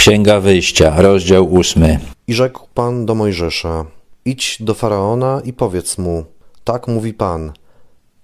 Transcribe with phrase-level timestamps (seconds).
[0.00, 1.98] Księga Wyjścia, rozdział ósmy.
[2.26, 3.86] I rzekł Pan do Mojżesza:
[4.24, 6.24] Idź do faraona i powiedz mu:
[6.64, 7.52] Tak mówi Pan: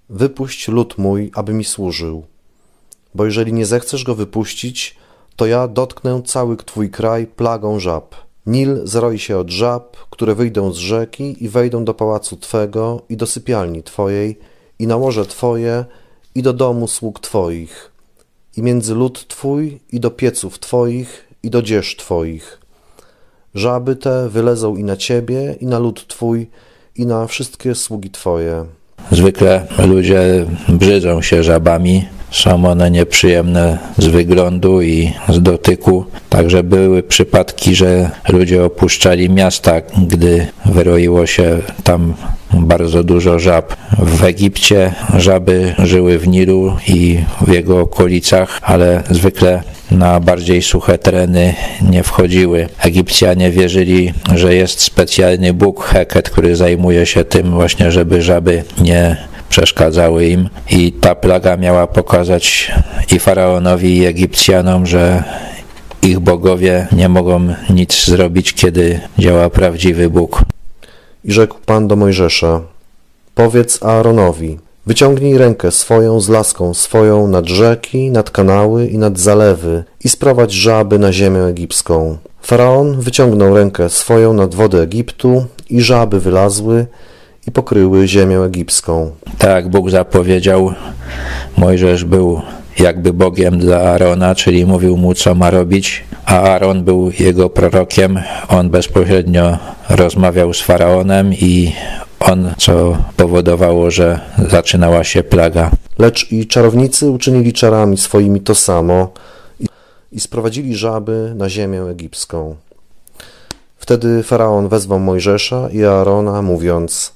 [0.09, 2.25] Wypuść lud mój, aby mi służył.
[3.15, 4.97] Bo jeżeli nie zechcesz go wypuścić,
[5.35, 8.15] to ja dotknę cały twój kraj plagą żab.
[8.45, 13.17] Nil zroi się od żab, które wyjdą z rzeki i wejdą do pałacu twego i
[13.17, 14.39] do sypialni twojej
[14.79, 15.85] i na łoże twoje
[16.35, 17.91] i do domu sług twoich
[18.57, 22.59] i między lud twój i do pieców twoich i do dzież Twoich.
[23.55, 26.47] Żaby te wylezą i na Ciebie, i na lud Twój,
[26.95, 28.65] i na wszystkie sługi Twoje.
[29.11, 36.05] Zwykle ludzie brzydzą się żabami, są one nieprzyjemne z wyglądu i z dotyku.
[36.29, 42.13] Także były przypadki, że ludzie opuszczali miasta, gdy wyroiło się tam
[42.53, 43.75] bardzo dużo żab.
[43.99, 50.97] W Egipcie żaby żyły w Nilu i w jego okolicach, ale zwykle na bardziej suche
[50.97, 52.69] tereny nie wchodziły.
[52.81, 59.17] Egipcjanie wierzyli, że jest specjalny Bóg Heket, który zajmuje się tym właśnie, żeby żaby nie
[59.49, 62.71] przeszkadzały im i ta plaga miała pokazać
[63.11, 65.23] i faraonowi i Egipcjanom, że
[66.01, 70.41] ich bogowie nie mogą nic zrobić, kiedy działa prawdziwy Bóg.
[71.23, 72.61] I rzekł Pan do Mojżesza:
[73.35, 79.83] Powiedz Aaronowi: Wyciągnij rękę swoją z laską swoją nad rzeki, nad kanały i nad zalewy
[80.03, 82.17] i sprowadź żaby na ziemię egipską.
[82.41, 86.85] Faraon wyciągnął rękę swoją nad wodę Egiptu i żaby wylazły
[87.47, 89.11] i pokryły ziemię egipską.
[89.37, 90.73] Tak, Bóg zapowiedział.
[91.57, 92.41] Mojżesz był
[92.79, 98.19] jakby Bogiem dla Aarona, czyli mówił mu, co ma robić, a Aaron był jego prorokiem.
[98.47, 99.57] On bezpośrednio
[99.89, 101.71] rozmawiał z faraonem i
[102.19, 105.71] on, co powodowało, że zaczynała się plaga.
[105.99, 109.11] Lecz i czarownicy uczynili czarami swoimi to samo
[109.59, 109.65] i,
[110.11, 112.55] i sprowadzili żaby na ziemię egipską.
[113.77, 117.13] Wtedy faraon wezwał Mojżesza i Aarona, mówiąc: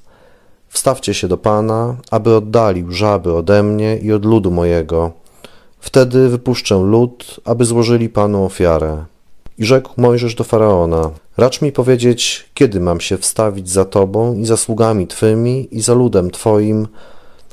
[0.69, 5.20] Wstawcie się do Pana, aby oddalił żaby ode mnie i od ludu mojego.
[5.81, 9.05] Wtedy wypuszczę lud, aby złożyli Panu ofiarę.
[9.57, 14.45] I rzekł Mojżesz do faraona: Racz mi powiedzieć, kiedy mam się wstawić za Tobą i
[14.45, 16.87] za sługami Twymi i za ludem Twoim,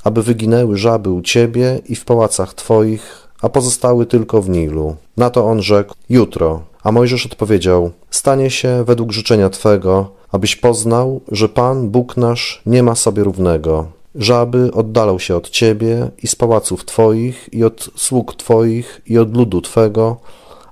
[0.05, 4.97] aby wyginęły żaby u Ciebie i w pałacach Twoich, a pozostały tylko w Nilu.
[5.17, 6.63] Na to on rzekł: Jutro.
[6.83, 12.83] A Mojżesz odpowiedział: Stanie się według życzenia Twego, abyś poznał, że Pan, Bóg nasz, nie
[12.83, 13.98] ma sobie równego.
[14.19, 19.37] Żaby oddalał się od Ciebie i z pałaców Twoich, i od sług Twoich, i od
[19.37, 20.17] ludu Twego,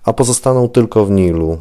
[0.04, 1.58] a pozostaną tylko w Nilu.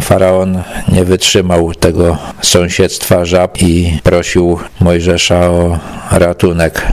[0.00, 5.78] Faraon nie wytrzymał tego sąsiedztwa żab i prosił Mojżesza o
[6.10, 6.86] ratunek.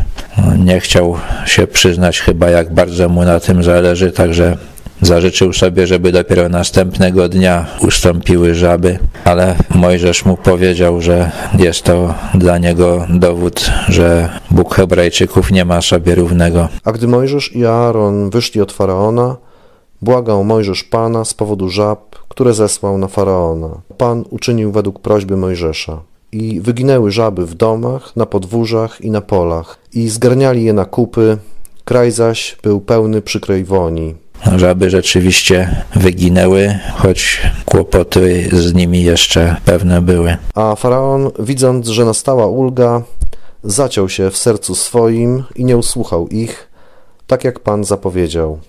[0.60, 1.16] Nie chciał
[1.46, 4.58] się przyznać chyba, jak bardzo mu na tym zależy, także
[5.04, 12.14] Zażyczył sobie, żeby dopiero następnego dnia ustąpiły żaby, ale Mojżesz mu powiedział, że jest to
[12.36, 16.68] dla niego dowód, że Bóg Hebrajczyków nie ma sobie równego.
[16.84, 19.38] A gdy Mojżesz i Aaron wyszli od faraona,
[20.02, 23.70] błagał Mojżesz Pana z powodu żab, które zesłał na faraona.
[23.98, 26.02] Pan uczynił według prośby Mojżesza.
[26.32, 31.38] I wyginęły żaby w domach, na podwórzach i na polach, i zgarniali je na kupy,
[31.86, 34.23] kraj zaś był pełny przykrej woni
[34.56, 40.38] żaby rzeczywiście wyginęły, choć kłopoty z nimi jeszcze pewne były.
[40.56, 43.02] A faraon, widząc, że nastała ulga,
[43.64, 46.68] zaciął się w sercu swoim i nie usłuchał ich,
[47.28, 48.60] tak jak Pan zapowiedział.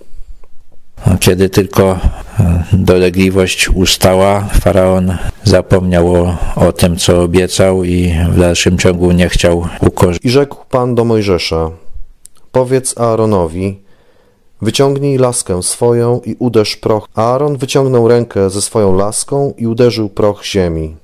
[1.21, 1.99] Kiedy tylko
[2.41, 9.29] e, dolegliwość ustała, faraon zapomniał o, o tym, co obiecał i w dalszym ciągu nie
[9.29, 10.25] chciał ukorzyć.
[10.25, 11.71] I rzekł Pan do Mojżesza:
[12.53, 13.84] Powiedz Aaronowi,
[14.65, 17.09] Wyciągnij laskę swoją i uderz proch.
[17.15, 20.97] Aaron wyciągnął rękę ze swoją laską i uderzył proch ziemi.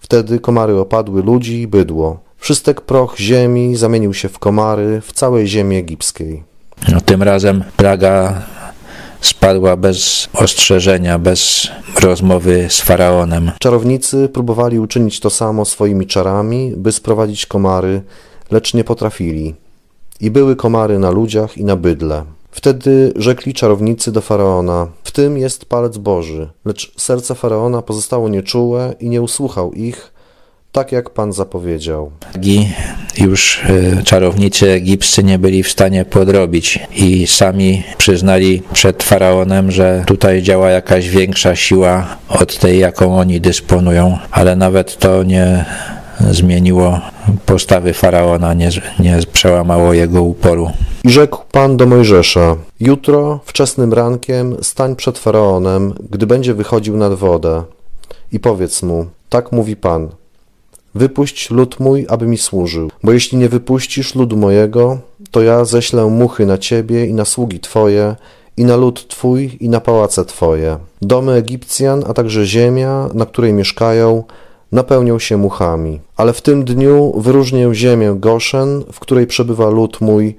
[0.00, 2.18] Wtedy komary opadły ludzi i bydło.
[2.36, 6.42] Wszystek proch ziemi zamienił się w komary w całej ziemi egipskiej.
[6.92, 8.42] No, tym razem plaga
[9.20, 11.68] spadła bez ostrzeżenia, bez
[12.00, 13.52] rozmowy z faraonem.
[13.58, 18.02] Czarownicy próbowali uczynić to samo swoimi czarami, by sprowadzić komary,
[18.50, 19.54] lecz nie potrafili.
[20.20, 22.35] I były komary na ludziach i na bydle.
[22.56, 26.48] Wtedy rzekli czarownicy do faraona: W tym jest palec Boży.
[26.64, 30.12] Lecz serce faraona pozostało nieczułe i nie usłuchał ich,
[30.72, 32.10] tak jak Pan zapowiedział.
[33.18, 40.04] Już e, czarownicy egipscy nie byli w stanie podrobić i sami przyznali przed faraonem, że
[40.06, 45.64] tutaj działa jakaś większa siła od tej, jaką oni dysponują, ale nawet to nie
[46.30, 47.00] zmieniło
[47.46, 50.70] postawy faraona, nie, nie przełamało jego uporu.
[51.06, 57.14] I rzekł Pan do Mojżesza: Jutro wczesnym rankiem stań przed faraonem, gdy będzie wychodził nad
[57.14, 57.62] wodę,
[58.32, 60.08] i powiedz mu: Tak mówi Pan.
[60.94, 64.98] Wypuść lud mój, aby mi służył, bo jeśli nie wypuścisz ludu mojego,
[65.30, 68.16] to ja ześlę muchy na ciebie i na sługi twoje,
[68.56, 70.78] i na lud twój, i na pałace twoje.
[71.02, 74.24] Domy Egipcjan, a także ziemia, na której mieszkają,
[74.72, 76.00] napełnią się muchami.
[76.16, 80.36] Ale w tym dniu wyróżnię ziemię Goszen, w której przebywa lud mój,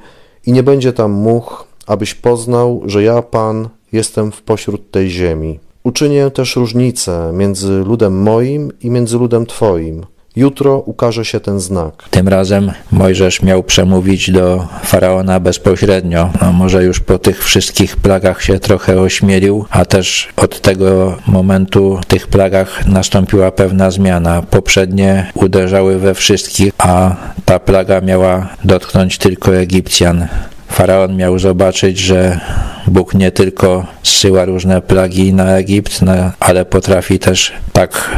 [0.48, 5.60] i nie będzie tam much, abyś poznał, że ja, Pan, jestem w pośród tej ziemi.
[5.84, 10.06] Uczynię też różnicę między ludem moim i między ludem Twoim.
[10.38, 11.94] Jutro ukaże się ten znak.
[12.10, 16.30] Tym razem Mojżesz miał przemówić do faraona bezpośrednio.
[16.42, 22.00] No może już po tych wszystkich plagach się trochę ośmielił, a też od tego momentu
[22.02, 24.42] w tych plagach nastąpiła pewna zmiana.
[24.42, 30.28] Poprzednie uderzały we wszystkich, a ta plaga miała dotknąć tylko Egipcjan.
[30.68, 32.40] Faraon miał zobaczyć, że
[32.88, 36.00] Bóg nie tylko zsyła różne plagi na Egipt,
[36.40, 38.10] ale potrafi też tak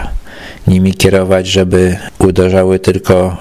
[0.69, 3.37] nimi kierować, żeby uderzały tylko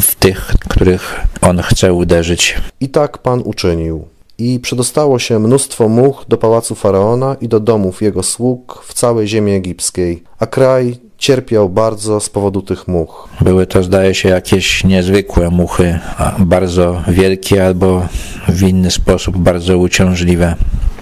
[0.00, 2.56] w tych, których On chce uderzyć.
[2.80, 4.04] I tak Pan uczynił.
[4.38, 9.28] I przedostało się mnóstwo much do pałacu faraona i do domów jego sług w całej
[9.28, 13.28] ziemi egipskiej, a kraj cierpiał bardzo z powodu tych much.
[13.40, 15.98] Były to, zdaje się, jakieś niezwykłe muchy,
[16.38, 18.06] bardzo wielkie albo
[18.48, 20.54] w inny sposób bardzo uciążliwe.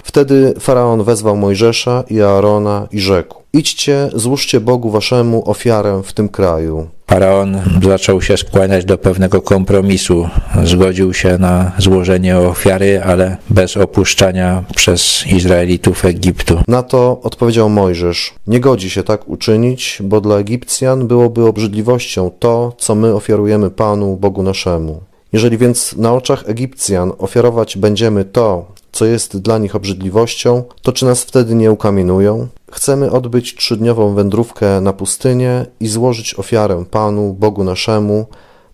[0.03, 6.29] Wtedy faraon wezwał Mojżesza i Aarona i rzekł: Idźcie, złóżcie Bogu waszemu ofiarę w tym
[6.29, 6.87] kraju.
[7.07, 10.29] Faraon zaczął się skłaniać do pewnego kompromisu.
[10.63, 16.59] Zgodził się na złożenie ofiary, ale bez opuszczania przez Izraelitów Egiptu.
[16.67, 22.73] Na to odpowiedział Mojżesz: Nie godzi się tak uczynić, bo dla Egipcjan byłoby obrzydliwością to,
[22.77, 25.01] co my ofiarujemy Panu, Bogu naszemu.
[25.33, 31.05] Jeżeli więc na oczach Egipcjan ofiarować będziemy to, co jest dla nich obrzydliwością, to czy
[31.05, 32.47] nas wtedy nie ukamienują?
[32.71, 38.25] Chcemy odbyć trzydniową wędrówkę na pustynię i złożyć ofiarę Panu, Bogu naszemu,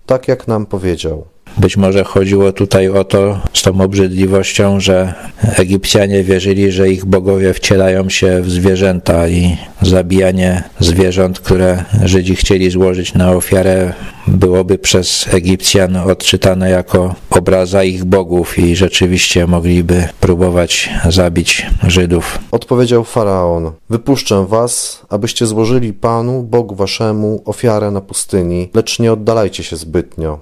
[0.06, 1.26] tak jak nam powiedział.
[1.58, 5.14] Być może chodziło tutaj o to z tą obrzydliwością, że
[5.58, 12.70] Egipcjanie wierzyli, że ich bogowie wcielają się w zwierzęta i zabijanie zwierząt, które Żydzi chcieli
[12.70, 13.94] złożyć na ofiarę,
[14.28, 22.40] byłoby przez Egipcjan odczytane jako obraza ich bogów i rzeczywiście mogliby próbować zabić Żydów.
[22.52, 29.64] Odpowiedział faraon: Wypuszczę was, abyście złożyli Panu, Bogu waszemu, ofiarę na pustyni, lecz nie oddalajcie
[29.64, 30.40] się zbytnio.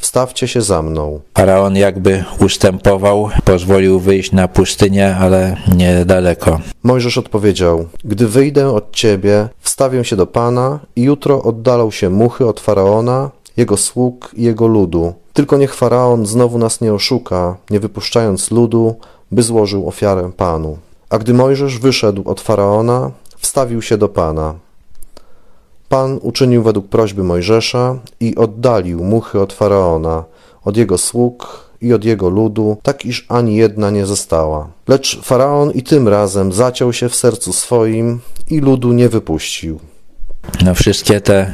[0.00, 1.20] Wstawcie się za mną.
[1.34, 6.60] Faraon jakby ustępował, pozwolił wyjść na pustynię, ale niedaleko.
[6.82, 12.46] Mojżesz odpowiedział: Gdy wyjdę od ciebie, wstawię się do Pana i jutro oddalą się muchy
[12.46, 15.14] od faraona, jego sług i jego ludu.
[15.32, 18.94] Tylko niech faraon znowu nas nie oszuka, nie wypuszczając ludu,
[19.30, 20.78] by złożył ofiarę Panu.
[21.10, 24.54] A gdy Mojżesz wyszedł od faraona, wstawił się do Pana.
[25.90, 30.24] Pan uczynił według prośby Mojżesza i oddalił muchy od faraona,
[30.64, 34.68] od jego sług i od jego ludu, tak iż ani jedna nie została.
[34.88, 39.80] Lecz faraon i tym razem zaciął się w sercu swoim i ludu nie wypuścił.
[40.64, 41.50] No wszystkie te e,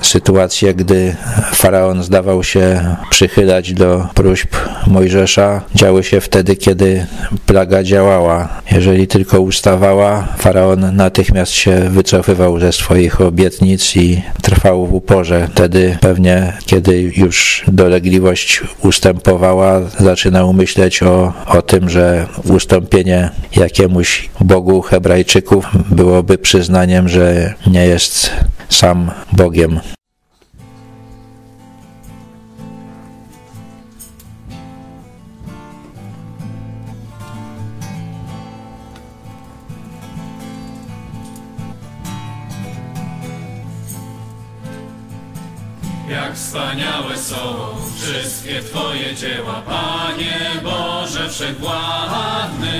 [0.00, 1.16] sytuacje, gdy
[1.52, 7.06] faraon zdawał się przychylać do próśb Mojżesza, działy się wtedy, kiedy
[7.46, 8.48] plaga działała.
[8.72, 15.48] Jeżeli tylko ustawała, faraon natychmiast się wycofywał ze swoich obietnic i trwał w uporze.
[15.52, 24.82] Wtedy pewnie, kiedy już dolegliwość ustępowała, zaczynał myśleć o, o tym, że ustąpienie jakiemuś Bogu
[24.82, 28.30] Hebrajczyków byłoby przyznaniem, że nie jest jest
[28.68, 29.80] sam Bogiem.
[46.10, 47.36] Jak wspaniałe są
[47.96, 52.78] wszystkie Twoje dzieła, Panie Boże Wszechwładny.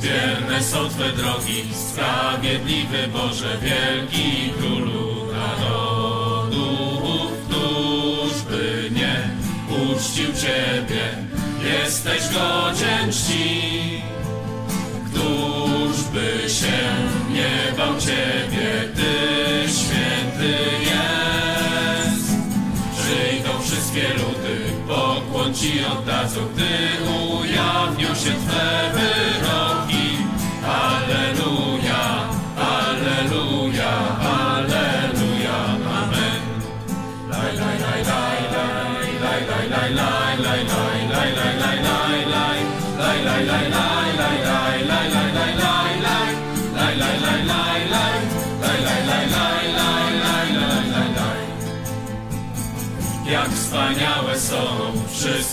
[0.00, 9.30] Wierne są Twe drogi, sprawiedliwy Boże, wielki Królu narodów, któż by nie
[9.68, 11.02] uczcił Ciebie,
[11.64, 14.02] jesteś godzien czci.
[15.10, 16.78] Któż by się
[17.32, 19.12] nie bał Ciebie, Ty
[19.68, 22.30] święty jest.
[22.98, 24.56] Przyjdą wszystkie ludy,
[24.88, 26.68] pokłon Ci oddadzą, gdy
[27.12, 29.69] ujawnią się Twe wyroki.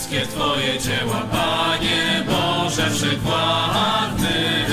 [0.08, 4.64] Wszystkie Twoje dzieła, Panie Boże Wszechwładny.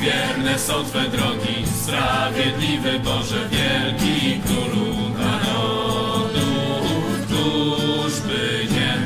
[0.00, 6.50] Wierne są Twe drogi, sprawiedliwy Boże, wielki Królu narodu.
[7.26, 8.96] Któż by nie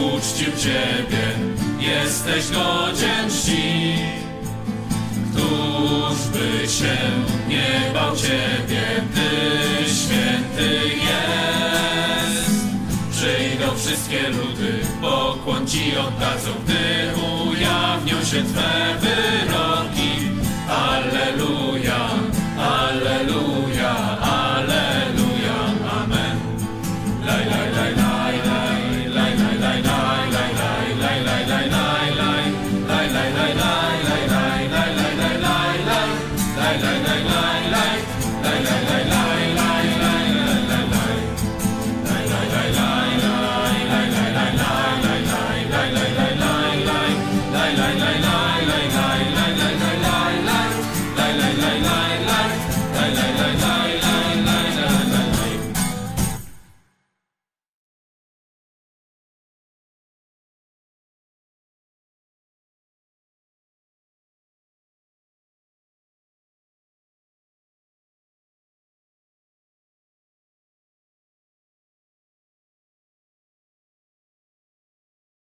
[0.00, 1.24] uczcił Ciebie,
[1.80, 3.94] jesteś godzien czci.
[5.32, 6.96] Któż by się
[7.48, 8.82] nie bał Ciebie,
[9.14, 10.89] Ty święty
[13.90, 19.69] wszystkie ludy, pokłon Ci oddadzą, gdy ujawnią się Twe wyroki.